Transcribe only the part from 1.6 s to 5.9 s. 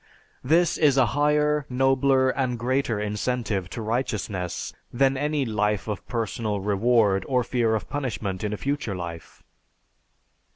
nobler, and greater incentive to righteousness than any life